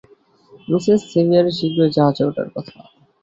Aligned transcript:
Mrs 0.67 1.01
সেভিয়ারের 1.11 1.55
শীঘ্রই 1.57 1.91
জাহাজে 1.95 2.23
ওঠার 2.29 2.47
কথা। 2.55 2.77